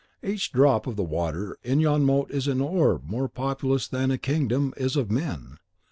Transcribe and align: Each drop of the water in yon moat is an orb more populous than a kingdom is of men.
Each 0.23 0.51
drop 0.51 0.87
of 0.87 0.95
the 0.95 1.03
water 1.03 1.59
in 1.61 1.79
yon 1.79 2.03
moat 2.05 2.31
is 2.31 2.47
an 2.47 2.59
orb 2.59 3.05
more 3.07 3.29
populous 3.29 3.87
than 3.87 4.09
a 4.09 4.17
kingdom 4.17 4.73
is 4.75 4.95
of 4.95 5.11
men. 5.11 5.59